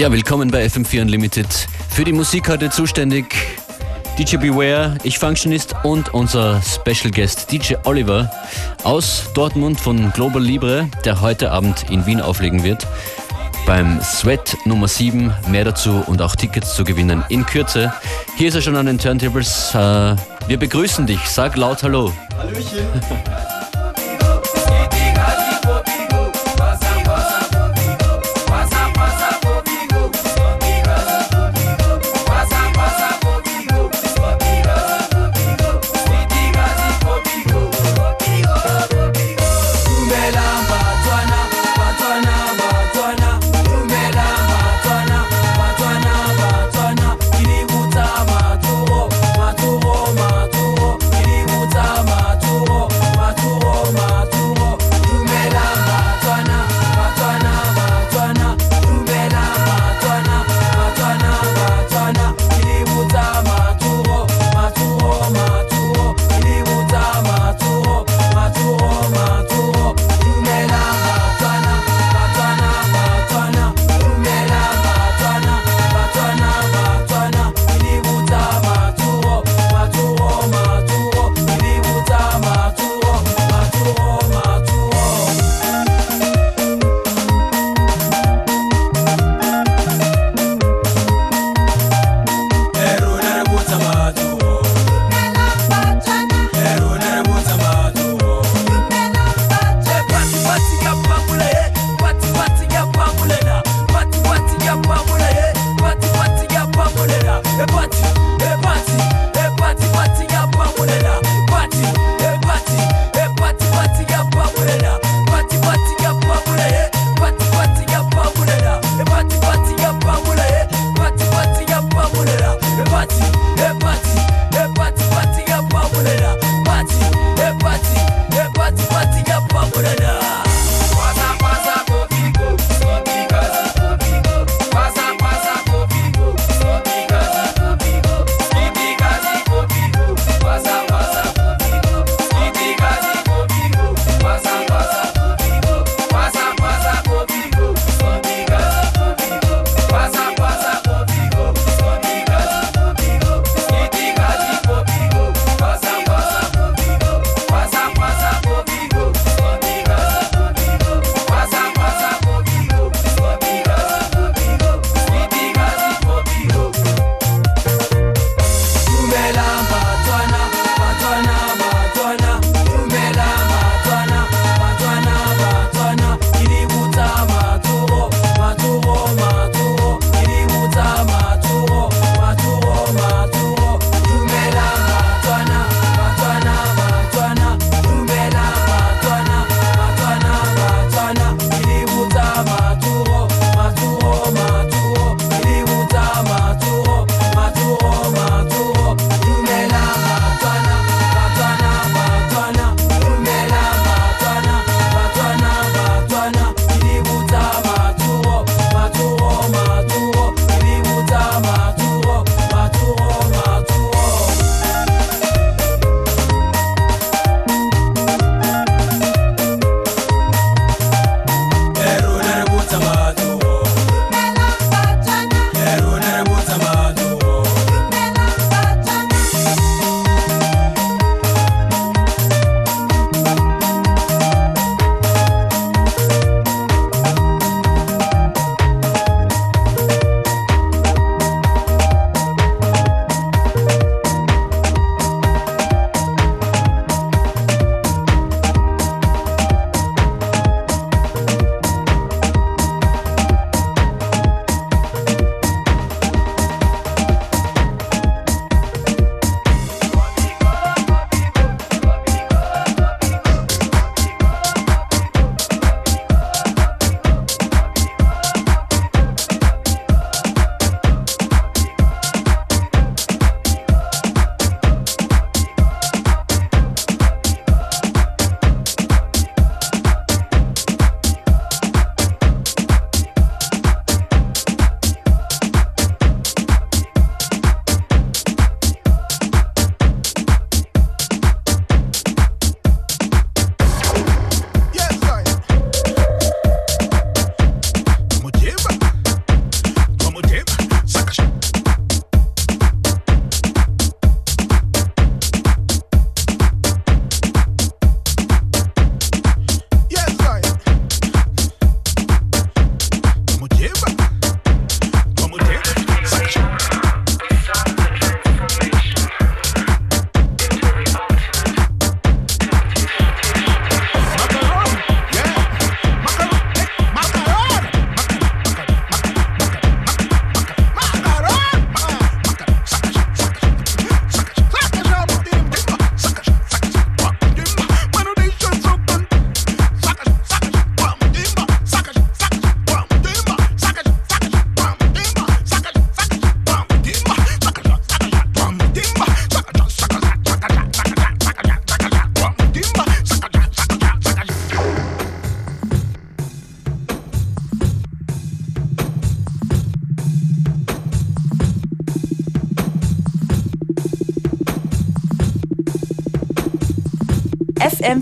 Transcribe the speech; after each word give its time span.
Ja, 0.00 0.10
willkommen 0.10 0.50
bei 0.50 0.64
FM4 0.64 1.02
Unlimited. 1.02 1.46
Für 1.90 2.04
die 2.04 2.14
Musik 2.14 2.48
heute 2.48 2.70
zuständig 2.70 3.36
DJ 4.18 4.38
Beware, 4.38 4.96
ich 5.02 5.18
Functionist 5.18 5.74
und 5.82 6.14
unser 6.14 6.62
Special 6.62 7.10
Guest 7.10 7.52
DJ 7.52 7.74
Oliver 7.84 8.30
aus 8.82 9.24
Dortmund 9.34 9.78
von 9.78 10.10
Global 10.12 10.42
Libre, 10.42 10.88
der 11.04 11.20
heute 11.20 11.50
Abend 11.50 11.90
in 11.90 12.06
Wien 12.06 12.22
auflegen 12.22 12.64
wird. 12.64 12.86
Beim 13.66 14.00
Sweat 14.00 14.56
Nummer 14.64 14.88
7, 14.88 15.34
mehr 15.48 15.64
dazu 15.64 16.02
und 16.06 16.22
auch 16.22 16.34
Tickets 16.34 16.74
zu 16.74 16.82
gewinnen 16.82 17.22
in 17.28 17.44
Kürze. 17.44 17.92
Hier 18.38 18.48
ist 18.48 18.54
er 18.54 18.62
schon 18.62 18.76
an 18.76 18.86
den 18.86 18.96
Turntables. 18.96 19.74
Äh, 19.74 20.16
wir 20.46 20.56
begrüßen 20.58 21.06
dich, 21.06 21.20
sag 21.28 21.58
laut 21.58 21.82
Hallo. 21.82 22.10
Hallöchen. 22.38 22.86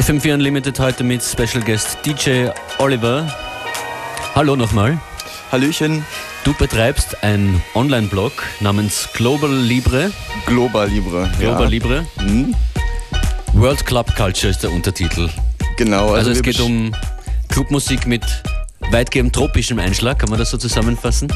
FM4 0.00 0.32
Unlimited 0.32 0.80
heute 0.80 1.04
mit 1.04 1.22
Special 1.22 1.62
Guest 1.62 1.98
DJ 2.06 2.48
Oliver. 2.78 3.30
Hallo 4.34 4.56
nochmal. 4.56 4.98
Hallöchen. 5.52 6.06
Du 6.42 6.54
betreibst 6.54 7.22
einen 7.22 7.62
Online-Blog 7.74 8.32
namens 8.60 9.10
Global 9.12 9.52
Libre. 9.52 10.10
Global 10.46 10.88
Libre. 10.88 11.30
Global 11.38 11.64
ja. 11.64 11.68
Libre. 11.68 12.06
Hm? 12.16 12.54
World 13.52 13.84
Club 13.84 14.16
Culture 14.16 14.48
ist 14.48 14.62
der 14.62 14.72
Untertitel. 14.72 15.28
Genau. 15.76 16.14
Also, 16.14 16.14
also 16.14 16.30
es 16.30 16.42
geht 16.42 16.60
um 16.60 16.92
Clubmusik 17.50 18.06
mit 18.06 18.24
weitgehend 18.90 19.34
tropischem 19.34 19.78
Einschlag, 19.78 20.18
kann 20.18 20.30
man 20.30 20.38
das 20.38 20.50
so 20.50 20.56
zusammenfassen? 20.56 21.30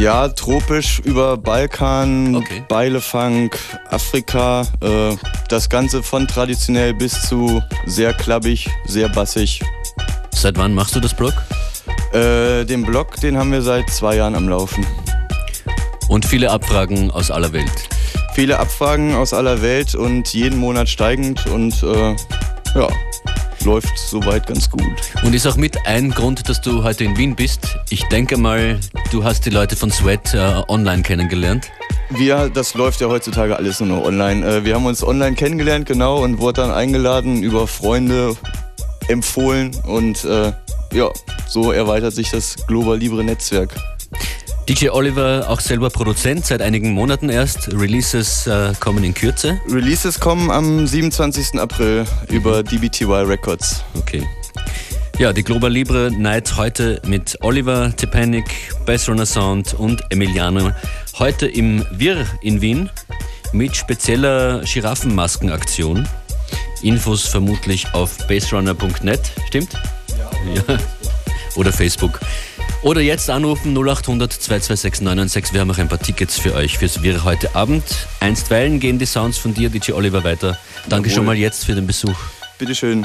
Ja, 0.00 0.28
tropisch 0.28 1.00
über 1.00 1.36
Balkan, 1.36 2.36
okay. 2.36 2.62
Beilefunk, 2.68 3.58
Afrika, 3.90 4.66
äh, 4.80 5.16
das 5.48 5.68
Ganze 5.68 6.02
von 6.02 6.28
traditionell 6.28 6.94
bis 6.94 7.22
zu 7.22 7.62
sehr 7.86 8.12
klappig, 8.12 8.68
sehr 8.86 9.08
bassig. 9.08 9.62
Seit 10.32 10.56
wann 10.58 10.74
machst 10.74 10.94
du 10.94 11.00
das 11.00 11.14
Blog? 11.14 11.32
Äh, 12.12 12.64
den 12.64 12.84
Blog, 12.84 13.16
den 13.16 13.36
haben 13.36 13.50
wir 13.52 13.62
seit 13.62 13.90
zwei 13.90 14.16
Jahren 14.16 14.34
am 14.34 14.48
Laufen. 14.48 14.86
Und 16.08 16.24
viele 16.24 16.50
Abfragen 16.50 17.10
aus 17.10 17.30
aller 17.30 17.52
Welt. 17.52 17.88
Viele 18.34 18.58
Abfragen 18.58 19.14
aus 19.14 19.32
aller 19.32 19.62
Welt 19.62 19.94
und 19.94 20.32
jeden 20.32 20.58
Monat 20.58 20.88
steigend 20.88 21.46
und 21.46 21.82
äh, 21.82 22.16
ja, 22.74 22.88
läuft 23.64 23.98
soweit 23.98 24.46
ganz 24.46 24.70
gut. 24.70 24.82
Und 25.22 25.34
ist 25.34 25.46
auch 25.46 25.56
mit 25.56 25.86
ein 25.86 26.10
Grund, 26.10 26.48
dass 26.48 26.60
du 26.60 26.84
heute 26.84 27.04
in 27.04 27.16
Wien 27.16 27.34
bist. 27.34 27.76
Ich 27.90 28.04
denke 28.04 28.36
mal, 28.36 28.78
du 29.10 29.24
hast 29.24 29.44
die 29.44 29.50
Leute 29.50 29.76
von 29.76 29.90
Sweat 29.90 30.34
äh, 30.34 30.62
online 30.68 31.02
kennengelernt. 31.02 31.70
Wir, 32.10 32.48
das 32.48 32.74
läuft 32.74 33.00
ja 33.00 33.08
heutzutage 33.08 33.56
alles 33.56 33.80
nur 33.80 33.88
noch 33.88 34.04
online. 34.04 34.46
Äh, 34.46 34.64
wir 34.64 34.74
haben 34.74 34.86
uns 34.86 35.04
online 35.04 35.36
kennengelernt, 35.36 35.86
genau, 35.86 36.22
und 36.22 36.38
wurden 36.38 36.56
dann 36.56 36.70
eingeladen, 36.70 37.42
über 37.42 37.66
Freunde 37.66 38.36
empfohlen 39.08 39.76
und 39.86 40.24
äh, 40.24 40.52
ja, 40.92 41.10
so 41.46 41.72
erweitert 41.72 42.14
sich 42.14 42.30
das 42.30 42.56
Global 42.66 42.96
Libre 42.96 43.24
Netzwerk. 43.24 43.74
DJ 44.68 44.90
Oliver, 44.90 45.46
auch 45.48 45.60
selber 45.60 45.88
Produzent, 45.88 46.44
seit 46.44 46.60
einigen 46.60 46.92
Monaten 46.92 47.30
erst. 47.30 47.72
Releases 47.72 48.46
äh, 48.46 48.72
kommen 48.78 49.02
in 49.02 49.14
Kürze. 49.14 49.58
Releases 49.70 50.20
kommen 50.20 50.50
am 50.50 50.86
27. 50.86 51.58
April 51.58 52.04
über 52.28 52.62
DBTY 52.62 53.24
Records. 53.24 53.82
Okay. 53.94 54.26
Ja, 55.18 55.32
die 55.32 55.42
Global 55.42 55.72
Libre 55.72 56.12
Night 56.16 56.56
heute 56.56 57.02
mit 57.04 57.36
Oliver 57.40 57.92
Tepanik, 57.96 58.72
Bassrunner 58.86 59.26
Sound 59.26 59.74
und 59.74 60.00
Emiliano. 60.10 60.70
Heute 61.18 61.48
im 61.48 61.84
Wirr 61.90 62.24
in 62.40 62.60
Wien 62.60 62.88
mit 63.52 63.74
spezieller 63.74 64.60
Giraffenmaskenaktion. 64.60 66.08
Infos 66.82 67.26
vermutlich 67.26 67.92
auf 67.94 68.28
bassrunner.net, 68.28 69.20
stimmt? 69.48 69.74
Ja. 70.16 70.30
ja. 70.54 70.78
Oder 71.56 71.72
Facebook. 71.72 72.20
Oder 72.82 73.00
jetzt 73.00 73.28
anrufen 73.28 73.76
0800 73.76 74.32
226 74.32 75.00
996. 75.02 75.52
Wir 75.52 75.62
haben 75.62 75.70
auch 75.72 75.78
ein 75.78 75.88
paar 75.88 75.98
Tickets 75.98 76.38
für 76.38 76.54
euch 76.54 76.78
fürs 76.78 77.02
Wir 77.02 77.24
heute 77.24 77.56
Abend. 77.56 77.82
Einstweilen 78.20 78.78
gehen 78.78 79.00
die 79.00 79.06
Sounds 79.06 79.36
von 79.36 79.52
dir, 79.52 79.68
DJ 79.68 79.92
Oliver, 79.92 80.22
weiter. 80.22 80.56
Danke 80.88 81.08
Jawohl. 81.08 81.16
schon 81.16 81.26
mal 81.26 81.36
jetzt 81.36 81.64
für 81.64 81.74
den 81.74 81.88
Besuch. 81.88 82.16
Bitteschön. 82.56 83.04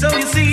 So 0.00 0.16
you 0.16 0.26
see 0.26 0.49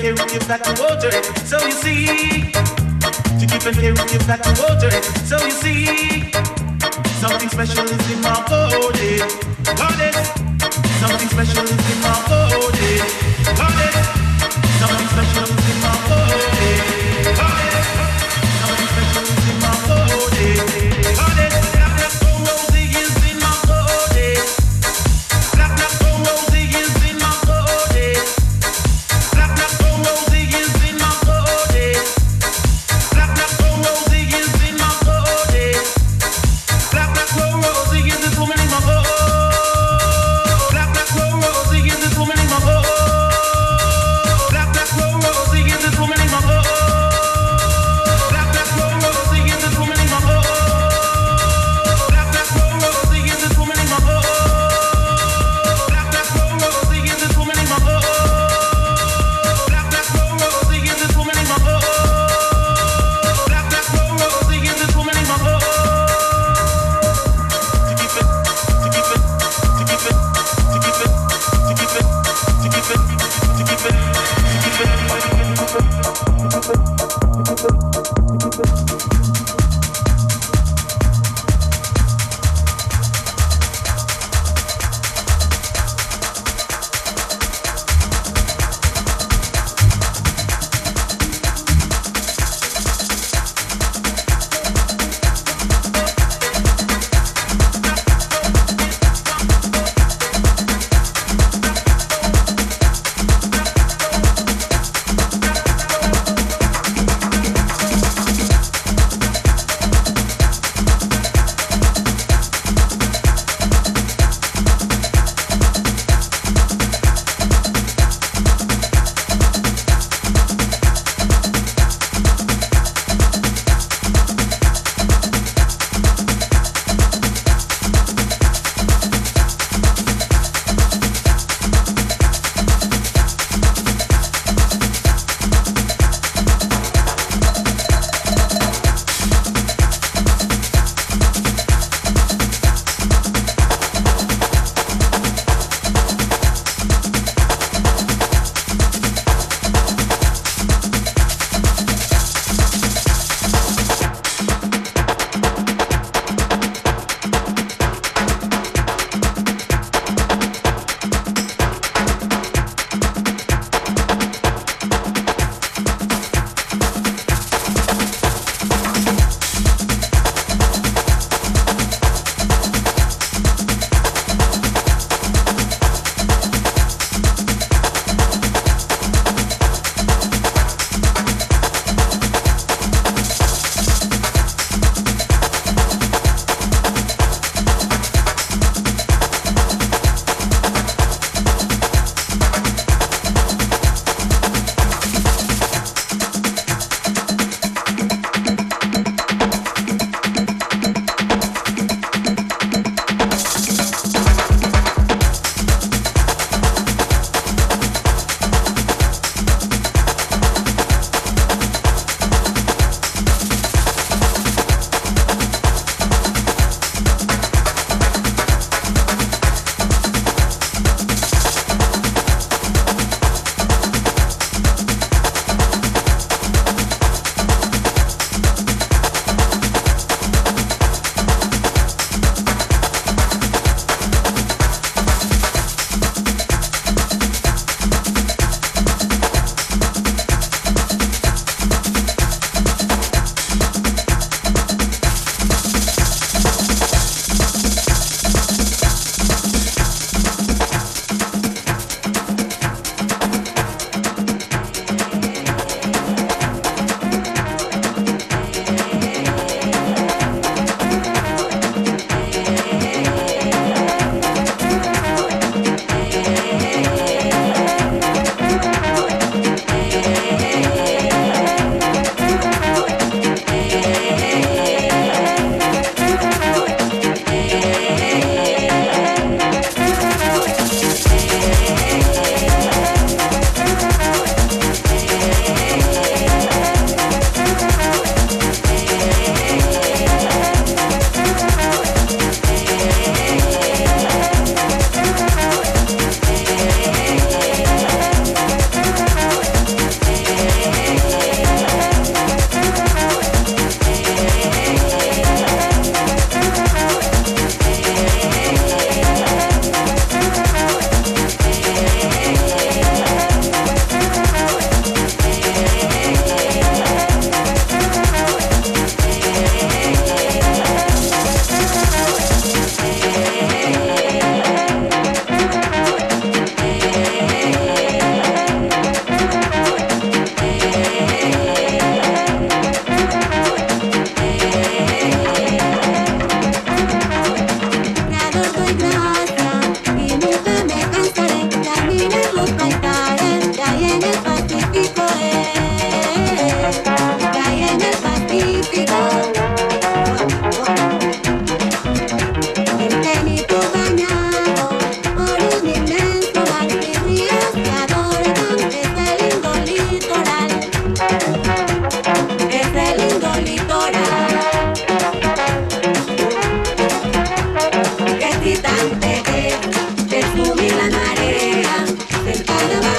to 0.00 0.06
keep 0.06 0.40
an 0.40 0.48
back 0.48 0.62
to 0.62 0.82
water. 0.82 1.10
So 1.44 1.58
you 1.62 1.72
see, 1.72 2.06
to 2.52 3.46
keep 3.46 3.66
an 3.66 4.26
back 4.26 4.40
to 4.40 4.50
water. 4.62 4.90
So 5.26 5.36
you 5.44 5.50
see, 5.50 6.32
something 7.20 7.50
special 7.50 7.84
is 7.84 8.10
in 8.10 8.22
my 8.22 8.42
body. 8.48 9.18
Goddess, 9.76 10.28
something 11.00 11.28
special 11.28 11.64
is 11.64 11.92
in 11.92 12.00
my 12.00 12.28
body. 12.30 12.49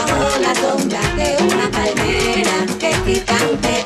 bajo 0.06 0.40
la 0.40 0.56
sombra 0.56 1.02
de 1.16 1.38
una 1.44 1.70
palmera 1.70 2.66
que 2.80 2.94
titan 3.06 3.81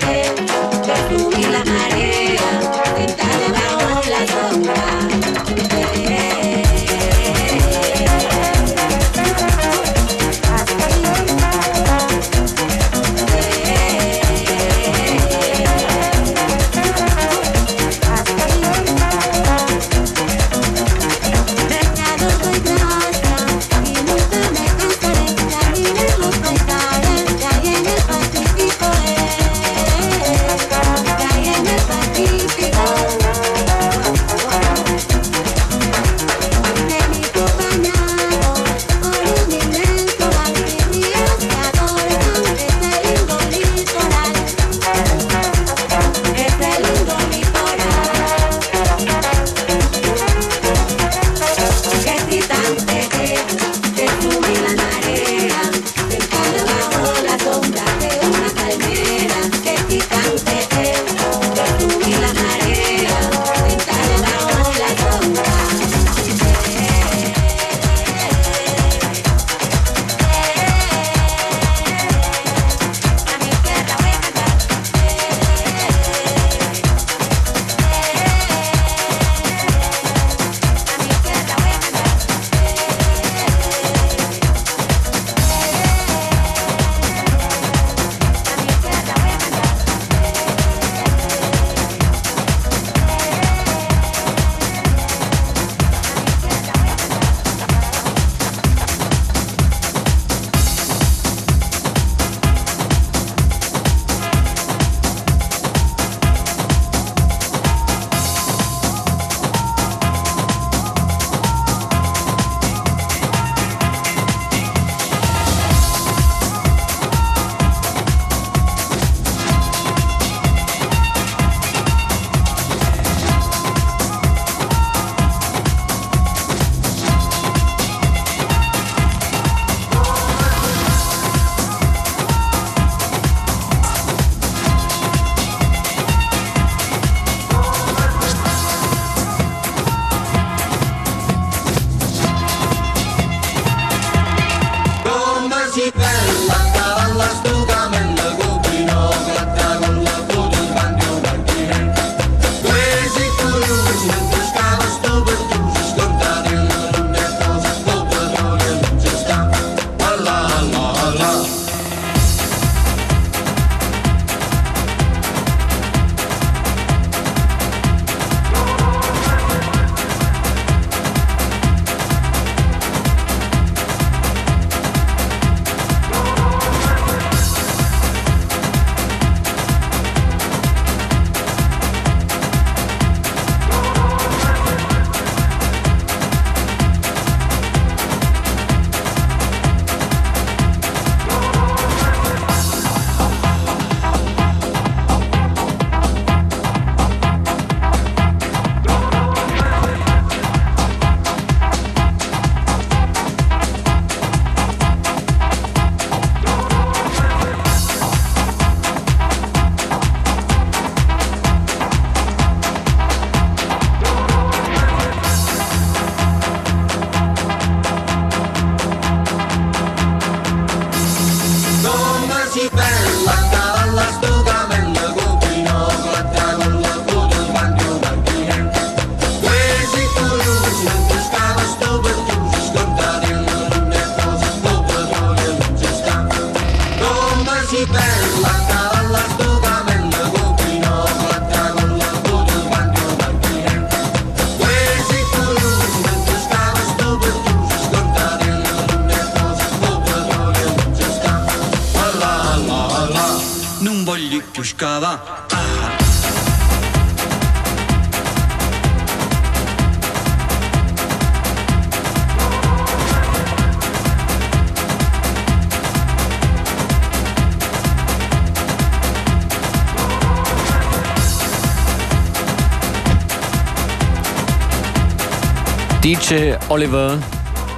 DJ 276.27 276.55
Oliver 276.69 277.19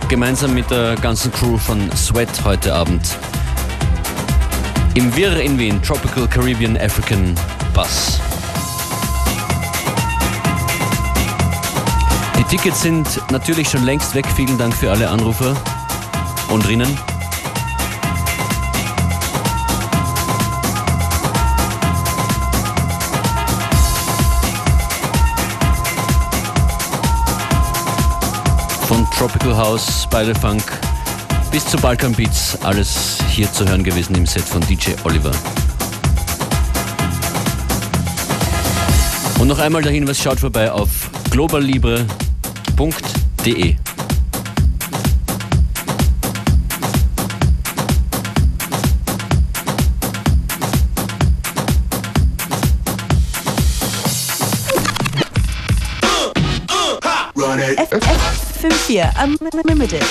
gemeinsam 0.08 0.54
mit 0.54 0.72
der 0.72 0.96
ganzen 0.96 1.34
Crew 1.34 1.58
von 1.58 1.92
Sweat 1.98 2.30
heute 2.46 2.74
Abend 2.74 3.18
im 4.94 5.14
Wirr 5.18 5.42
in 5.42 5.60
Wien, 5.60 5.82
Tropical 5.82 6.28
Caribbean 6.28 6.78
African 6.78 7.36
Bus. 7.74 8.22
Die 12.38 12.44
Tickets 12.44 12.82
sind 12.82 13.08
natürlich 13.32 13.68
schon 13.68 13.84
längst 13.84 14.16
weg. 14.16 14.26
Vielen 14.34 14.58
Dank 14.58 14.74
für 14.74 14.92
alle 14.92 15.10
Anrufer 15.10 15.54
und 16.50 16.66
Rinnen. 16.70 16.98
Tropical 29.18 29.58
House, 29.58 30.04
Spider 30.04 30.36
Funk 30.36 30.62
bis 31.52 31.66
zu 31.66 31.76
Balkan 31.78 32.14
Beats, 32.14 32.56
alles 32.62 33.18
hier 33.28 33.52
zu 33.52 33.68
hören 33.68 33.84
gewesen 33.84 34.16
im 34.16 34.28
Set 34.28 34.44
von 34.44 34.62
DJ 34.62 34.92
Oliver. 35.06 35.32
Und 39.40 39.48
noch 39.48 39.58
einmal 39.58 39.82
der 39.82 39.92
Hinweis, 39.92 40.22
schaut 40.22 40.40
vorbei 40.40 40.72
auf 40.72 41.10
globallibre.de. 41.32 43.78
FM4 58.88 59.12
Unlimited. 59.65 60.06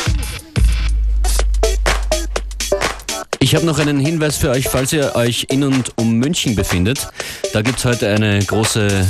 Ich 3.39 3.55
habe 3.55 3.65
noch 3.65 3.79
einen 3.79 3.99
Hinweis 3.99 4.37
für 4.37 4.51
euch, 4.51 4.69
falls 4.69 4.93
ihr 4.93 5.15
euch 5.15 5.47
in 5.51 5.65
und 5.65 5.93
um 5.97 6.19
München 6.19 6.55
befindet. 6.55 7.09
Da 7.55 7.63
gibt 7.63 7.79
es 7.79 7.87
heute 7.87 8.09
eine 8.09 8.45
große, 8.45 9.07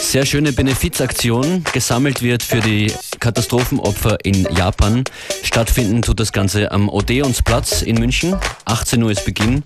sehr 0.00 0.24
schöne 0.24 0.52
Benefizaktion. 0.52 1.64
Gesammelt 1.72 2.22
wird 2.22 2.42
für 2.42 2.60
die 2.60 2.90
Katastrophenopfer 3.20 4.24
in 4.24 4.44
Japan. 4.56 5.04
Stattfinden 5.42 6.00
tut 6.00 6.18
das 6.18 6.32
Ganze 6.32 6.72
am 6.72 6.88
Odeonsplatz 6.88 7.82
in 7.82 7.96
München. 7.96 8.36
18 8.64 9.02
Uhr 9.02 9.10
ist 9.10 9.26
Beginn. 9.26 9.62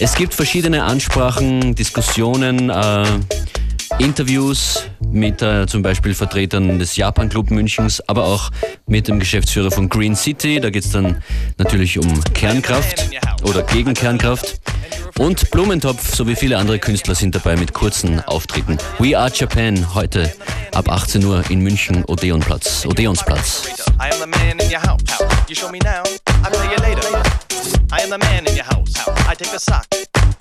Es 0.00 0.14
gibt 0.16 0.34
verschiedene 0.34 0.82
Ansprachen, 0.82 1.76
Diskussionen, 1.76 2.70
äh, 2.70 3.04
Interviews 3.98 4.84
mit 5.10 5.40
äh, 5.40 5.66
zum 5.66 5.82
Beispiel 5.82 6.14
Vertretern 6.14 6.78
des 6.78 6.96
Japan 6.96 7.28
Club 7.28 7.50
Münchens, 7.50 8.06
aber 8.08 8.24
auch 8.24 8.50
mit 8.86 9.08
dem 9.08 9.18
Geschäftsführer 9.18 9.70
von 9.70 9.88
Green 9.88 10.14
City. 10.14 10.60
Da 10.60 10.70
geht 10.70 10.84
es 10.84 10.92
dann 10.92 11.22
natürlich 11.56 11.98
um 11.98 12.22
Kernkraft 12.34 13.08
oder 13.42 13.62
gegen 13.62 13.94
Kernkraft. 13.94 14.60
Und 15.18 15.50
Blumentopf 15.50 16.14
sowie 16.14 16.36
viele 16.36 16.58
andere 16.58 16.78
Künstler 16.78 17.14
sind 17.14 17.34
dabei 17.34 17.56
mit 17.56 17.72
kurzen 17.72 18.20
Auftritten. 18.20 18.76
We 18.98 19.18
Are 19.18 19.30
Japan 19.32 19.94
heute 19.94 20.30
ab 20.74 20.90
18 20.90 21.24
Uhr 21.24 21.42
in 21.48 21.60
München, 21.60 22.04
Odeonplatz, 22.04 22.84
Odeonsplatz. 22.84 23.62
I 23.98 24.12
am 24.12 24.20
the 24.20 24.26
man 24.26 24.58
in 24.58 24.70
your 24.70 24.82
house. 24.82 25.00
You 25.48 25.54
show 25.54 25.70
me 25.70 25.78
now, 25.82 26.02
I'll 26.44 26.50
tell 26.50 26.64
you 26.64 26.76
later. 26.82 27.45
I 27.92 28.00
am 28.02 28.10
the 28.10 28.18
man 28.18 28.46
in 28.46 28.54
your 28.54 28.64
house. 28.64 28.92
I 29.28 29.34
take 29.34 29.52
a 29.52 29.58
sock. 29.58 29.86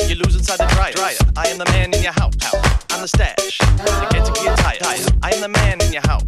You 0.07 0.15
lose 0.15 0.35
inside 0.35 0.57
the 0.57 0.67
dryer. 0.75 0.93
dryer. 0.93 1.17
I 1.37 1.47
am 1.47 1.57
the 1.57 1.65
man 1.65 1.93
in 1.93 2.01
your 2.01 2.13
house. 2.13 2.35
I'm 2.91 3.01
the 3.01 3.07
stash. 3.07 3.57
The 3.59 4.07
get 4.11 4.25
to 4.25 4.31
get 4.33 4.57
tired. 4.57 4.81
I 5.23 5.31
am 5.31 5.41
the 5.41 5.49
man 5.49 5.81
in 5.81 5.93
your 5.93 6.01
house. 6.01 6.23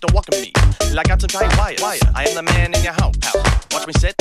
Don't 0.00 0.14
walk 0.14 0.26
at 0.32 0.40
me 0.40 0.52
like 0.92 1.10
I'm 1.10 1.20
some 1.20 1.28
tight 1.28 1.56
wire. 1.80 1.98
I 2.14 2.24
am 2.28 2.34
the 2.34 2.42
man 2.42 2.74
in 2.74 2.82
your 2.82 2.92
house. 2.92 3.16
Watch 3.72 3.86
me 3.86 3.92
set 3.94 4.14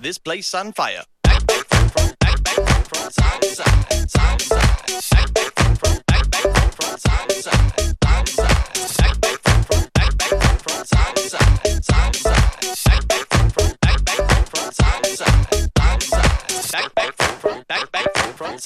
this 0.00 0.18
place 0.18 0.52
on 0.54 0.72
fire. 0.72 1.02
Back, 1.22 1.46
back, 1.46 1.66
from, 1.68 1.88
from, 1.88 2.10
back, 2.20 2.42
back, 2.42 2.56
from, 2.56 2.82
from, 2.84 3.10
side 3.10 3.42
to 3.42 3.48
side, 3.48 4.10
side 4.10 4.38
to 4.38 4.44
side. 5.02 5.34
Back, 5.34 5.37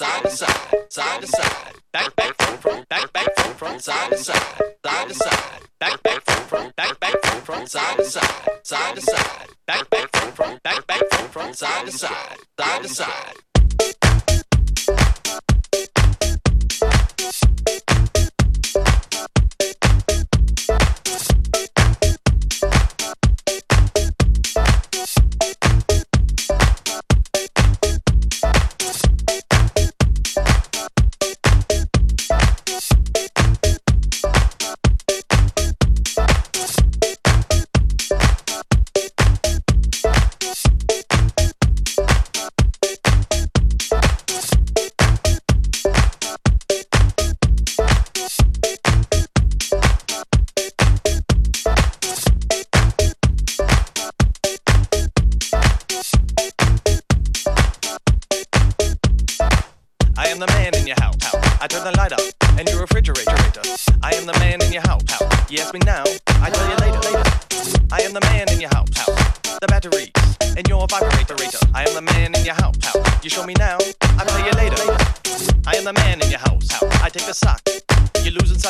side 0.02 0.22
to 0.24 0.30
side, 0.30 0.56
side 0.88 1.20
to 1.20 1.26
side. 1.28 1.74
Back, 1.92 2.16
back, 2.16 2.34
front 2.36 2.60
from, 2.60 2.84
back, 2.88 3.12
back, 3.12 3.34
front 3.36 3.56
from, 3.56 3.78
side 3.78 4.10
to 4.10 4.18
side 4.18 4.51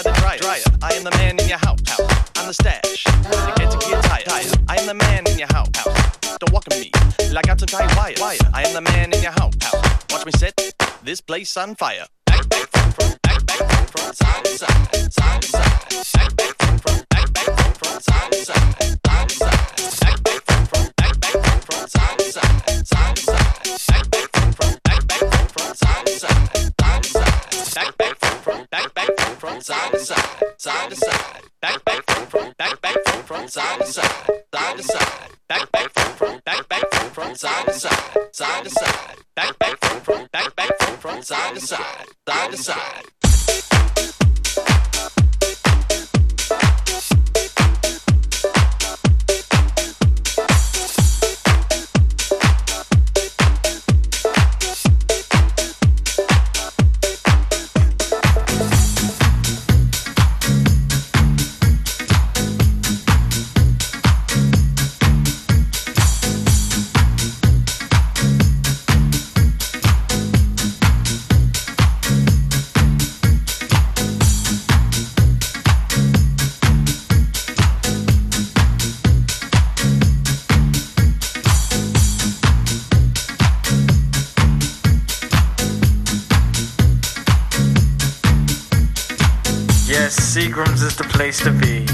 The 0.03 0.11
dryer. 0.19 0.63
I 0.83 0.95
am 0.95 1.05
the 1.05 1.13
man 1.13 1.39
in 1.39 1.49
your 1.49 1.59
house. 1.59 1.79
I'm 2.37 2.49
the 2.49 2.55
stash. 2.55 3.07
You 3.07 3.55
get 3.55 3.71
to 3.71 3.79
get 3.79 4.03
tired. 4.03 4.27
I 4.69 4.77
am 4.77 4.87
the 4.87 4.95
man 4.95 5.27
in 5.29 5.39
your 5.39 5.47
house. 5.53 5.69
Don't 6.41 6.53
walk 6.53 6.65
on 6.73 6.81
me 6.81 6.91
like 7.31 7.49
I'm 7.49 7.57
some 7.57 7.69
tight 7.69 7.97
wire. 7.97 8.37
I 8.53 8.65
am 8.65 8.75
the 8.75 8.81
man 8.81 9.13
in 9.13 9.23
your 9.23 9.31
house. 9.31 9.55
Watch 10.11 10.27
me 10.27 10.33
set 10.33 10.55
this 11.05 11.21
place 11.21 11.57
on 11.57 11.77
fire. 11.77 12.07
Back, 12.27 12.49
back, 12.49 12.69
from, 12.73 12.91
from, 12.91 13.15
back, 13.23 13.47
back, 13.47 13.59
from, 13.59 13.87
from, 13.87 14.13
side 14.13 14.47
side, 14.49 15.13
side 15.13 15.45
side. 15.45 16.13
Back, 16.13 16.37
back, 16.37 16.57
from, 16.59 16.79
from, 16.79 17.01
back, 17.09 17.33
back, 17.33 17.47
from, 17.47 17.73
from, 17.75 18.01
side 18.01 18.35
side, 18.35 18.99
side 19.07 19.31
side. 19.31 20.01
Back, 20.01 20.23
back, 20.25 20.43
from, 20.45 20.67
from, 20.67 20.91
back, 20.97 21.21
back, 21.21 21.33
from, 21.33 21.61
from, 21.61 21.89
side 21.89 22.21
side, 22.23 22.87
side 22.87 23.19
side. 23.19 24.12
From, 29.63 29.75
side 29.77 29.93
to 29.93 29.99
side, 29.99 30.43
side 30.59 30.91
to 30.91 30.97
side. 30.97 31.43
Back, 31.61 31.85
back, 31.85 32.05
from, 32.11 32.27
from, 32.27 32.53
back, 32.59 32.81
back, 32.81 32.97
from, 33.07 33.23
from, 33.23 33.49
side 33.49 33.81
to 33.81 33.87
side, 33.87 34.07
side 34.53 34.77
to 34.77 34.83
side. 34.83 35.31
Back, 35.49 35.71
back, 35.73 35.93
from, 35.93 36.13
from, 36.15 36.41
back, 36.45 36.69
back, 36.69 36.85
from, 36.93 37.11
from, 37.11 37.35
side 37.35 37.67
to 37.67 37.73
side, 37.73 38.17
side 38.33 38.65
to 38.65 38.71
side. 38.71 39.17
Back, 39.37 39.59
back, 39.59 39.79
from, 39.81 40.01
from, 40.01 40.27
back, 40.33 40.57
back, 40.57 40.79
from, 40.81 40.97
from, 40.97 41.23
side 41.23 41.55
to 41.55 41.61
side, 41.61 42.07
side 42.27 42.51
to 42.51 42.57
side. 42.57 43.12
Place 91.33 91.45
to 91.45 91.51
be. 91.53 91.87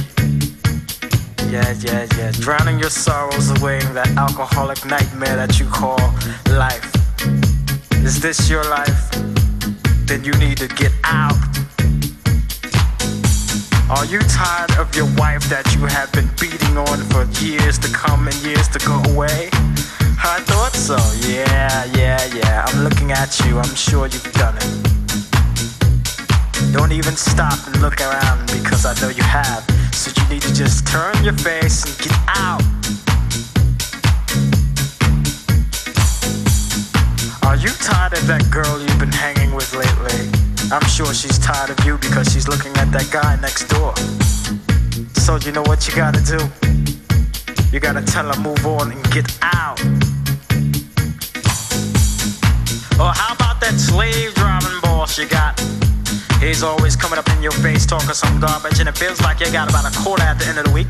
Yeah, 1.51 1.74
yeah, 1.80 2.07
yeah. 2.16 2.32
Drowning 2.32 2.78
your 2.78 2.91
sorrows 2.91 3.51
away 3.61 3.76
in 3.78 3.95
that 3.95 4.09
alcoholic 4.16 4.84
nightmare 4.84 5.36
that 5.36 5.59
you 5.59 5.66
call 5.66 6.01
life. 6.51 6.91
Is 8.05 8.20
this 8.20 8.51
your 8.51 8.64
life? 8.64 9.11
Then 10.07 10.24
you 10.24 10.32
need 10.34 10.59
to 10.59 10.68
get 10.68 10.93
out. 11.05 11.39
Are 13.91 14.05
you 14.07 14.18
tired 14.20 14.72
of 14.78 14.95
your 14.95 15.09
wife 15.16 15.45
that 15.49 15.64
you 15.74 15.86
have 15.86 16.12
been 16.12 16.28
beating 16.41 16.76
on 16.76 16.99
for 17.11 17.24
years 17.43 17.78
to 17.78 17.89
come 17.93 18.26
and 18.26 18.36
years 18.43 18.68
to 18.68 18.78
go 18.80 18.97
away? 19.12 19.49
I 20.34 20.41
thought 20.51 20.74
so. 20.74 20.99
Yeah, 21.26 21.84
yeah, 21.97 22.22
yeah. 22.34 22.64
I'm 22.66 22.84
looking 22.84 23.12
at 23.12 23.39
you. 23.41 23.59
I'm 23.59 23.74
sure 23.74 24.07
you've 24.07 24.32
done 24.32 24.57
it. 24.57 24.97
Don't 26.73 26.93
even 26.93 27.16
stop 27.16 27.59
and 27.66 27.81
look 27.81 28.01
around 28.01 28.47
because 28.53 28.85
I 28.85 28.95
know 29.01 29.09
you 29.09 29.23
have. 29.23 29.64
So 29.93 30.12
you 30.14 30.29
need 30.29 30.43
to 30.43 30.53
just 30.53 30.87
turn 30.87 31.14
your 31.25 31.33
face 31.33 31.85
and 31.85 31.97
get 31.99 32.19
out. 32.29 32.62
Are 37.47 37.57
you 37.57 37.71
tired 37.81 38.12
of 38.12 38.27
that 38.27 38.47
girl 38.51 38.79
you've 38.79 38.99
been 38.99 39.11
hanging 39.11 39.55
with 39.55 39.73
lately? 39.75 40.29
I'm 40.71 40.87
sure 40.87 41.14
she's 41.14 41.39
tired 41.39 41.71
of 41.71 41.85
you 41.87 41.97
because 41.97 42.31
she's 42.31 42.47
looking 42.47 42.77
at 42.77 42.93
that 42.93 43.09
guy 43.11 43.37
next 43.41 43.69
door. 43.69 43.97
So 45.21 45.37
you 45.37 45.53
know 45.53 45.62
what 45.62 45.89
you 45.89 45.97
gotta 45.97 46.21
do? 46.21 46.39
You 47.73 47.81
gotta 47.81 48.03
tell 48.03 48.31
her 48.31 48.41
move 48.41 48.66
on 48.66 48.93
and 48.93 49.03
get 49.11 49.27
out. 49.43 49.81
Or 53.01 53.12
how 53.14 53.35
about 53.35 53.61
that 53.62 53.77
slave 53.79 54.35
driving 54.35 54.81
boss 54.83 55.19
you 55.19 55.27
got? 55.27 55.59
He's 56.41 56.62
always 56.62 56.95
coming 56.95 57.18
up 57.18 57.28
in 57.30 57.43
your 57.43 57.53
face 57.53 57.84
talking 57.84 58.14
some 58.14 58.39
garbage, 58.39 58.78
and 58.78 58.89
it 58.89 58.97
feels 58.97 59.20
like 59.20 59.41
you 59.41 59.51
got 59.51 59.68
about 59.68 59.84
a 59.84 59.99
quarter 59.99 60.22
at 60.22 60.39
the 60.39 60.47
end 60.47 60.59
of 60.59 60.66
the 60.66 60.72
week. 60.72 60.89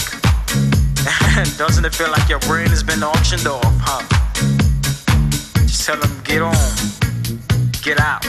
Doesn't 1.58 1.84
it 1.84 1.94
feel 1.94 2.10
like 2.10 2.28
your 2.28 2.38
brain 2.40 2.68
has 2.68 2.82
been 2.82 3.02
auctioned 3.02 3.46
off, 3.46 3.62
huh? 3.80 4.02
Just 5.62 5.86
tell 5.86 5.96
him, 5.96 6.20
get 6.22 6.42
on, 6.42 6.54
get 7.82 7.98
out. 7.98 8.24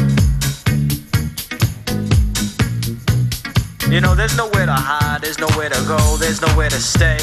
You 3.91 3.99
know, 3.99 4.15
there's 4.15 4.37
nowhere 4.37 4.65
to 4.65 4.71
hide, 4.71 5.21
there's 5.21 5.39
nowhere 5.39 5.69
to 5.69 5.83
go, 5.87 6.15
there's 6.17 6.41
nowhere 6.41 6.69
to 6.69 6.79
stay. 6.79 7.17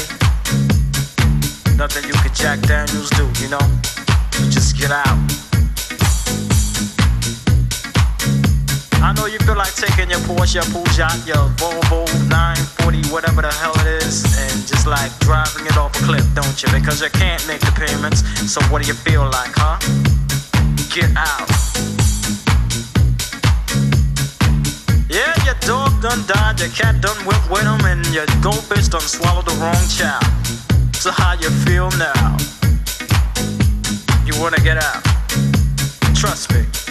Nothing 1.75 2.03
you 2.07 2.13
could 2.21 2.35
Jack 2.35 2.59
Daniels 2.61 3.09
do, 3.11 3.25
you 3.41 3.49
know? 3.49 3.65
Just 4.51 4.77
get 4.77 4.91
out. 4.91 5.46
I 9.07 9.13
know 9.13 9.25
you 9.25 9.39
feel 9.39 9.55
like 9.55 9.73
taking 9.73 10.09
your 10.09 10.19
Porsche, 10.27 10.55
your 10.55 10.67
Peugeot, 10.67 11.25
your 11.25 11.47
Volvo 11.55 12.03
940, 12.27 13.07
whatever 13.07 13.41
the 13.41 13.53
hell 13.53 13.71
it 13.79 14.03
is, 14.03 14.25
and 14.35 14.67
just 14.67 14.85
like 14.85 15.17
driving 15.19 15.65
it 15.65 15.77
off 15.77 15.95
a 15.95 16.03
cliff, 16.03 16.27
don't 16.35 16.61
you? 16.61 16.67
Because 16.75 17.01
you 17.01 17.09
can't 17.11 17.39
make 17.47 17.61
the 17.61 17.71
payments. 17.71 18.19
So 18.51 18.59
what 18.67 18.81
do 18.81 18.87
you 18.89 18.93
feel 18.93 19.23
like, 19.23 19.55
huh? 19.55 19.79
Get 20.91 21.07
out. 21.15 21.47
Yeah, 25.07 25.31
your 25.47 25.55
dog 25.63 26.01
done 26.01 26.27
died, 26.27 26.59
your 26.59 26.67
cat 26.75 26.99
done 26.99 27.15
went 27.23 27.49
with 27.49 27.63
him, 27.63 27.79
and 27.87 28.05
your 28.07 28.25
goldfish 28.43 28.89
done 28.89 29.07
swallowed 29.07 29.45
the 29.45 29.55
wrong 29.63 29.87
child. 29.87 30.27
So 30.93 31.11
how 31.11 31.31
you 31.39 31.49
feel 31.63 31.87
now? 31.95 32.35
You 34.27 34.35
wanna 34.35 34.59
get 34.59 34.75
out? 34.83 35.01
Trust 36.13 36.51
me. 36.51 36.86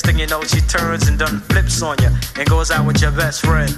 Next 0.00 0.12
thing 0.12 0.18
you 0.18 0.26
know, 0.28 0.42
she 0.44 0.60
turns 0.62 1.08
and 1.08 1.18
done 1.18 1.40
flips 1.40 1.82
on 1.82 1.96
you 2.00 2.08
and 2.36 2.48
goes 2.48 2.70
out 2.70 2.86
with 2.86 3.02
your 3.02 3.10
best 3.10 3.44
friend. 3.44 3.70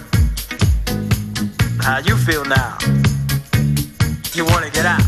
How 1.80 1.98
you 1.98 2.16
feel 2.16 2.44
now? 2.44 2.78
You 4.32 4.44
wanna 4.44 4.70
get 4.70 4.86
out? 4.86 5.02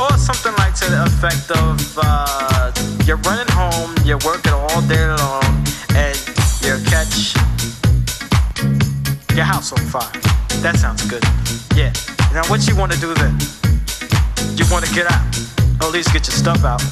Or 0.00 0.10
something 0.18 0.54
like 0.58 0.74
to 0.80 0.90
the 0.90 1.04
effect 1.06 1.50
of 1.52 1.98
uh, 2.02 2.72
you're 3.06 3.22
running 3.28 3.50
home, 3.52 3.94
you're 4.04 4.24
working 4.24 4.52
all 4.52 4.82
day 4.88 5.06
long, 5.06 5.44
and 5.94 6.16
you 6.62 6.74
catch 6.90 7.34
your 9.36 9.44
house 9.44 9.72
on 9.72 9.84
fire. 9.86 10.10
That 10.62 10.76
sounds 10.78 11.06
good. 11.06 11.22
Yeah. 11.76 11.92
Now 12.34 12.42
what 12.50 12.66
you 12.66 12.74
wanna 12.74 12.96
do 12.96 13.14
then? 13.14 13.38
You 14.56 14.64
wanna 14.70 14.88
get 14.92 15.06
out. 15.06 15.59
Or 15.80 15.86
at 15.86 15.92
least 15.92 16.12
get 16.12 16.26
your 16.26 16.36
stuff 16.36 16.64
out. 16.64 16.82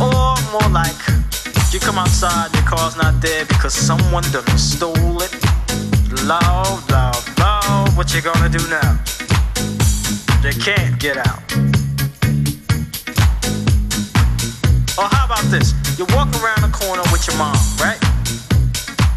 Or 0.00 0.36
more 0.52 0.70
like 0.70 0.96
you 1.72 1.80
come 1.80 1.98
outside, 1.98 2.54
your 2.54 2.64
car's 2.64 2.96
not 2.96 3.20
there 3.20 3.44
because 3.46 3.74
someone 3.74 4.22
done 4.32 4.46
stole 4.58 5.22
it. 5.22 5.32
Loud, 6.24 6.82
loud, 6.90 7.38
loud. 7.38 7.96
What 7.96 8.14
you 8.14 8.22
gonna 8.22 8.48
do 8.48 8.58
now? 8.68 8.98
You 10.42 10.52
can't 10.60 10.98
get 10.98 11.16
out. 11.16 11.42
Or 14.98 15.04
how 15.04 15.26
about 15.26 15.44
this? 15.50 15.74
You 15.98 16.06
walk 16.16 16.28
around 16.42 16.62
the 16.62 16.70
corner 16.72 17.02
with 17.12 17.26
your 17.26 17.36
mom, 17.36 17.56
right? 17.78 17.98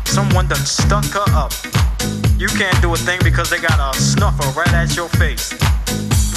Someone 0.05 0.47
done 0.47 0.65
stuck 0.65 1.05
her 1.05 1.25
up. 1.34 1.53
You 2.38 2.47
can't 2.49 2.79
do 2.81 2.93
a 2.93 2.97
thing 2.97 3.19
because 3.23 3.49
they 3.49 3.59
got 3.59 3.79
a 3.79 3.97
snuffer 3.99 4.47
right 4.57 4.73
at 4.73 4.95
your 4.95 5.09
face. 5.09 5.53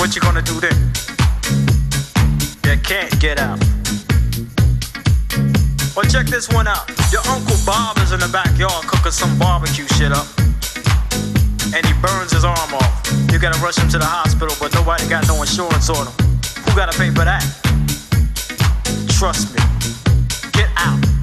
What 0.07 0.15
you 0.15 0.23
gonna 0.23 0.41
do 0.41 0.61
then? 0.61 0.93
You 2.63 2.81
can't 2.81 3.11
get 3.19 3.41
out. 3.41 3.59
Well, 5.97 6.07
check 6.09 6.27
this 6.27 6.49
one 6.49 6.69
out. 6.69 6.89
Your 7.11 7.27
Uncle 7.27 7.57
Bob 7.67 7.99
is 7.99 8.13
in 8.13 8.21
the 8.21 8.29
backyard 8.29 8.87
cooking 8.87 9.11
some 9.11 9.37
barbecue 9.37 9.85
shit 9.99 10.13
up. 10.13 10.29
And 11.75 11.85
he 11.85 11.93
burns 12.01 12.31
his 12.31 12.45
arm 12.45 12.73
off. 12.75 13.03
You 13.33 13.41
gotta 13.41 13.59
rush 13.59 13.79
him 13.79 13.89
to 13.89 13.99
the 13.99 14.07
hospital, 14.07 14.55
but 14.61 14.73
nobody 14.75 15.09
got 15.09 15.27
no 15.27 15.43
insurance 15.43 15.91
on 15.91 16.07
him. 16.07 16.15
Who 16.63 16.77
gotta 16.77 16.97
pay 16.97 17.11
for 17.11 17.25
that? 17.25 17.43
Trust 19.09 19.57
me. 19.57 19.61
Get 20.53 20.71
out. 20.77 21.16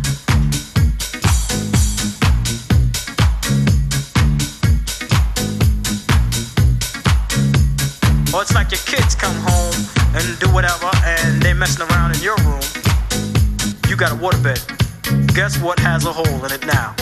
It's 8.44 8.54
like 8.54 8.72
your 8.72 8.82
kids 8.82 9.16
come 9.16 9.34
home 9.38 9.74
and 10.16 10.38
do 10.38 10.52
whatever 10.52 10.92
and 11.06 11.42
they 11.42 11.54
messing 11.54 11.88
around 11.88 12.14
in 12.14 12.22
your 12.22 12.36
room. 12.44 12.60
You 13.88 13.96
got 13.96 14.12
a 14.12 14.16
waterbed. 14.16 14.60
Guess 15.34 15.62
what 15.62 15.80
has 15.80 16.06
a 16.06 16.12
hole 16.12 16.44
in 16.44 16.52
it 16.52 16.66
now? 16.68 16.94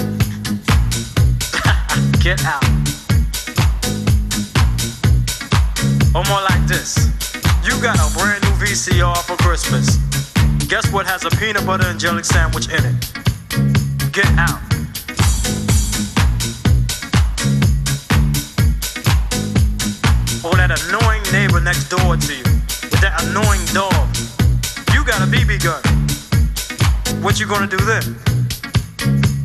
Get 2.21 2.45
out. 2.45 2.63
Or 6.13 6.23
more 6.29 6.43
like 6.45 6.61
this. 6.67 7.09
You 7.65 7.73
got 7.81 7.97
a 7.97 8.07
brand 8.15 8.43
new 8.43 8.53
VCR 8.61 9.17
for 9.25 9.35
Christmas. 9.37 9.97
Guess 10.67 10.93
what 10.93 11.07
has 11.07 11.25
a 11.25 11.31
peanut 11.31 11.65
butter 11.65 11.87
and 11.87 11.99
jelly 11.99 12.21
sandwich 12.21 12.69
in 12.69 12.85
it? 12.85 14.13
Get 14.13 14.27
out. 14.37 14.70
That 20.71 20.87
annoying 20.87 21.21
neighbor 21.33 21.59
next 21.59 21.89
door 21.89 22.15
to 22.15 22.33
you 22.33 22.43
with 22.43 23.01
that 23.01 23.21
annoying 23.25 23.65
dog. 23.73 24.07
You 24.93 25.03
got 25.03 25.21
a 25.21 25.25
BB 25.25 25.61
gun. 25.61 25.83
What 27.21 27.41
you 27.41 27.45
gonna 27.45 27.67
do 27.67 27.75
then? 27.77 28.15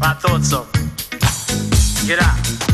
I 0.01 0.15
thought 0.15 0.45
so. 0.45 0.67
Get 2.07 2.23
out. 2.23 2.66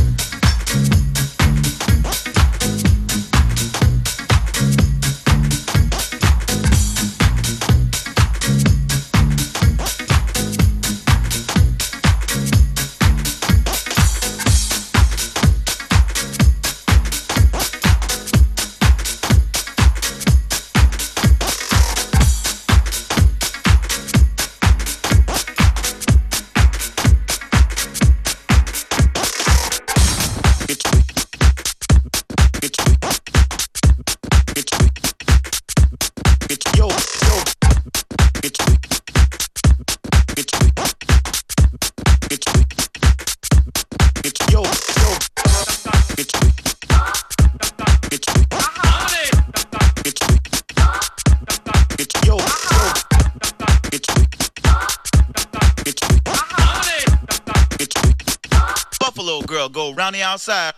Girl 59.52 59.68
go 59.68 59.92
round 59.92 60.14
the 60.14 60.22
outside. 60.22 60.72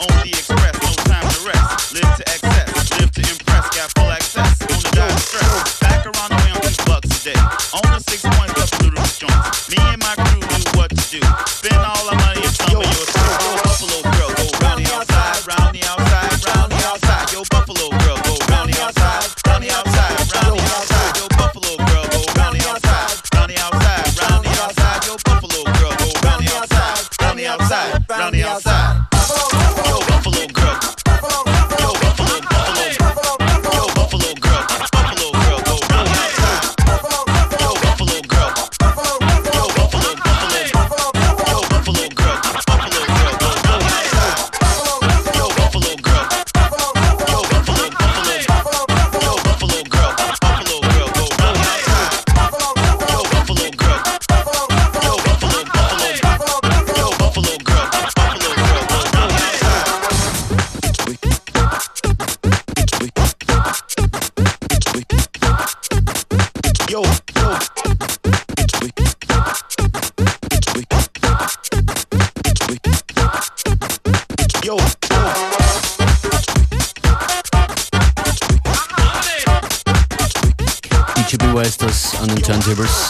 On 0.00 0.06
the 0.06 0.37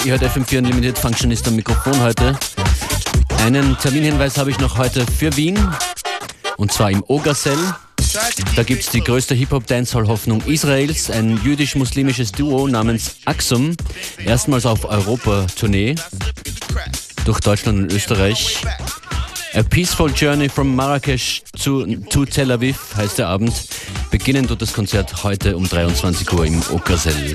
ihr 0.08 0.18
hört 0.18 0.22
FM4 0.22 0.58
Unlimited 0.60 0.98
Functionist 0.98 1.46
am 1.48 1.56
Mikrofon 1.56 2.00
heute. 2.00 2.38
Einen 3.40 3.76
Terminhinweis 3.76 4.38
habe 4.38 4.50
ich 4.50 4.58
noch 4.58 4.78
heute 4.78 5.04
für 5.06 5.36
Wien 5.36 5.58
und 6.56 6.72
zwar 6.72 6.90
im 6.90 7.04
Ogasel. 7.08 7.58
Da 8.56 8.62
gibt 8.62 8.84
es 8.84 8.88
die 8.88 9.02
größte 9.02 9.34
Hip-Hop-Dancehall-Hoffnung 9.34 10.40
Israels, 10.46 11.10
ein 11.10 11.38
jüdisch-muslimisches 11.44 12.32
Duo 12.32 12.66
namens 12.68 13.16
Axum, 13.26 13.76
erstmals 14.24 14.64
auf 14.64 14.86
Europa-Tournee 14.86 15.96
durch 17.26 17.40
Deutschland 17.40 17.78
und 17.78 17.92
Österreich. 17.92 18.62
A 19.52 19.62
Peaceful 19.62 20.10
Journey 20.10 20.48
from 20.48 20.74
Marrakesch 20.74 21.42
to, 21.62 21.84
to 22.08 22.24
Tel 22.24 22.50
Aviv 22.50 22.78
heißt 22.96 23.18
der 23.18 23.28
Abend. 23.28 23.52
Beginnen 24.10 24.48
tut 24.48 24.62
das 24.62 24.72
Konzert 24.72 25.22
heute 25.22 25.54
um 25.54 25.68
23 25.68 26.32
Uhr 26.32 26.46
im 26.46 26.62
Okersell. 26.70 27.34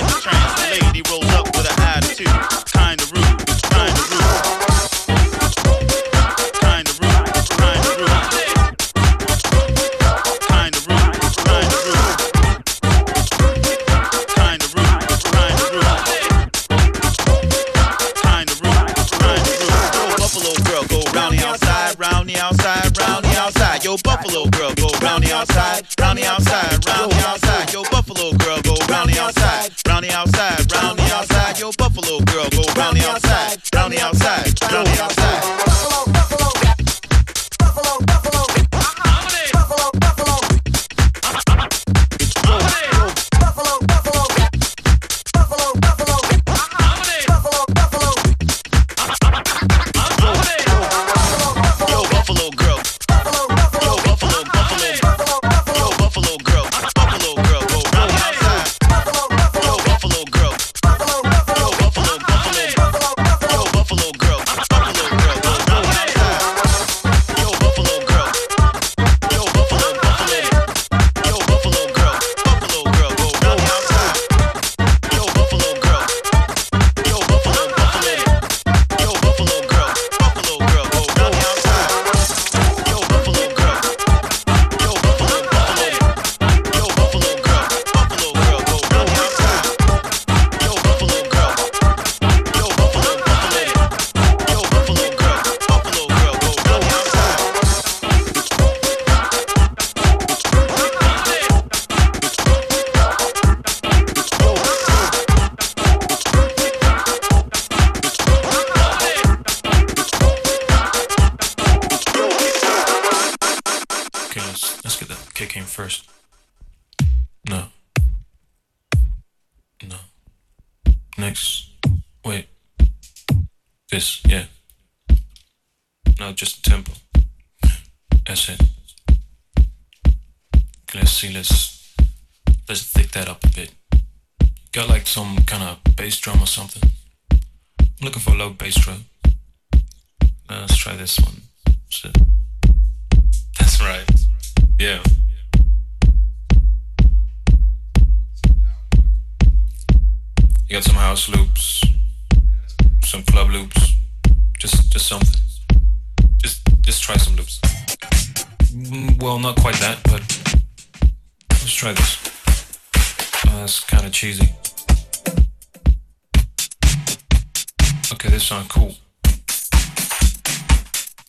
okay, 168.21 168.29
this 168.29 168.43
sound 168.43 168.69
cool. 168.69 168.93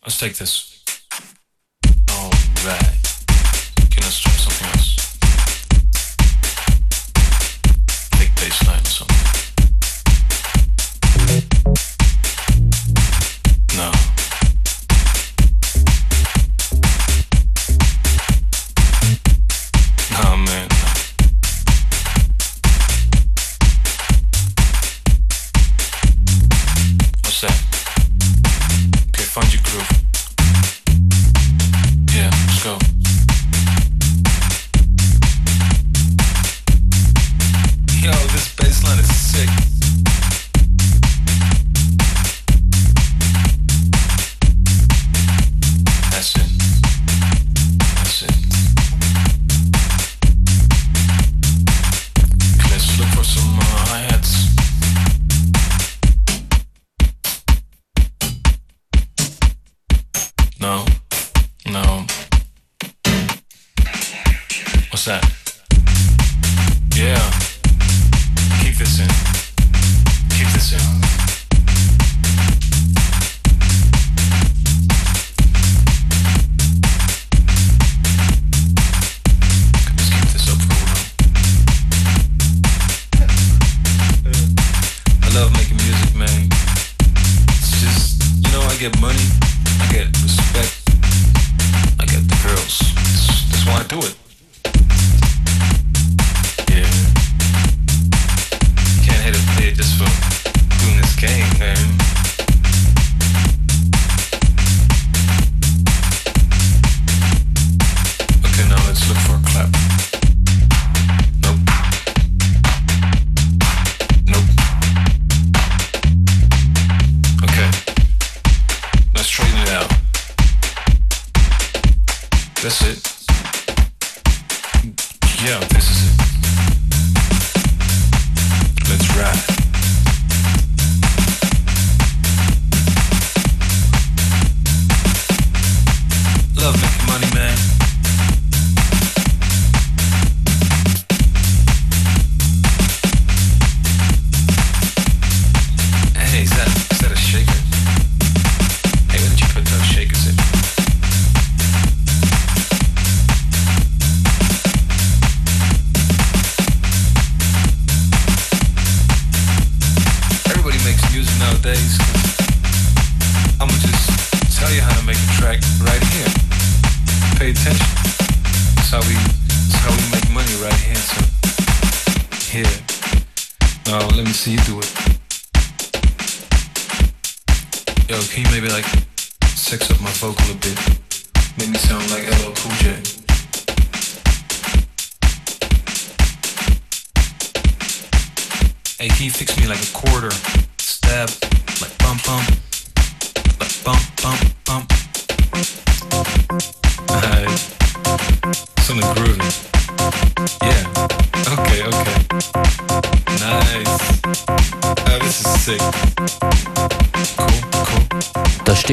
Let's 0.03 0.19
take 0.19 0.35
this. 0.35 0.83
All 2.11 2.29
right. 2.65 3.02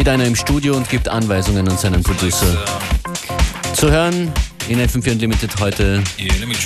Steht 0.01 0.09
einer 0.09 0.25
im 0.25 0.35
Studio 0.35 0.75
und 0.79 0.89
gibt 0.89 1.11
Anweisungen 1.11 1.69
an 1.69 1.77
seinen 1.77 2.03
Producer. 2.03 2.47
Zu 3.75 3.91
hören 3.91 4.33
in 4.67 4.79
FM4 4.81 5.13
Unlimited 5.13 5.61
heute 5.61 6.03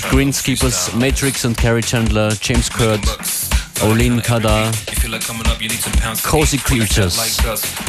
Greenskeepers. 0.09 0.93
Matrix 0.93 1.43
und 1.43 1.57
Carrie 1.57 1.81
Chandler, 1.81 2.33
James 2.41 2.69
Kurt, 2.69 3.01
Olin 3.81 4.21
need 5.59 5.69
to 5.81 5.89
Cozy 6.23 6.57
Creatures. 6.57 7.17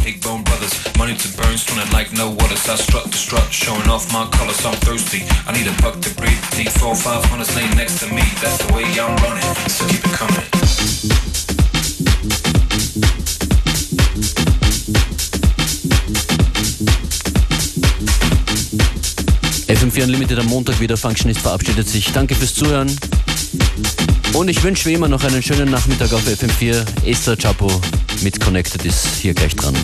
Big 0.03 0.21
bone 0.21 0.43
brothers, 0.43 0.75
money 0.99 1.15
to 1.15 1.29
burn, 1.37 1.57
swimming 1.57 1.93
like 1.93 2.13
no 2.13 2.31
waters. 2.31 2.69
I 2.69 2.75
struck 2.75 3.05
the 3.05 3.17
strut, 3.17 3.47
showing 3.53 3.89
off 3.89 4.13
my 4.13 4.27
colors. 4.37 4.67
I'm 4.67 4.75
thirsty. 4.81 5.23
I 5.47 5.53
need 5.53 5.69
a 5.69 5.81
buck 5.81 6.01
to 6.01 6.11
breathe. 6.17 6.43
Deep 6.57 6.71
four, 6.71 6.97
five 6.97 7.25
hundreds 7.27 7.55
laying 7.55 7.71
next 7.77 8.01
to 8.01 8.07
me. 8.13 8.23
That's 8.43 8.67
the 8.67 8.73
way 8.75 8.83
I'm 8.99 9.15
running. 9.23 9.45
So 9.69 9.87
keep 9.87 10.05
it 10.05 10.13
coming. 10.13 11.46
FM4 19.97 20.05
Unlimited 20.05 20.39
am 20.39 20.47
Montag 20.47 20.79
wieder. 20.79 20.97
Functionist 20.97 21.41
verabschiedet 21.41 21.89
sich. 21.89 22.13
Danke 22.13 22.35
fürs 22.35 22.55
Zuhören. 22.55 22.95
Und 24.35 24.49
ich 24.49 24.63
wünsche 24.63 24.89
wie 24.89 24.95
immer 24.95 25.09
noch 25.09 25.25
einen 25.25 25.43
schönen 25.43 25.71
Nachmittag 25.71 26.13
auf 26.13 26.27
FM4. 26.27 26.85
Esther 27.07 27.37
Chapo 27.37 27.71
mit 28.23 28.39
Connected 28.39 28.85
ist 28.85 29.07
hier 29.23 29.33
gleich 29.33 29.57
dran. 29.57 29.75